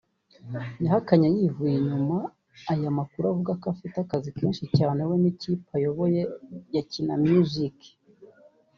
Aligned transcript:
yahakanye 0.83 1.27
yivuye 1.35 1.73
inyuma 1.81 2.17
aya 2.73 2.89
makuru 2.97 3.23
avuga 3.31 3.51
ko 3.61 3.65
afite 3.73 3.95
akazi 4.01 4.29
kenshi 4.37 4.63
cyane 4.77 5.01
we 5.09 5.15
n’ikipe 5.21 5.67
ayoboye 5.77 6.21
ya 6.75 6.83
Kina 6.91 7.15
Music 7.25 7.77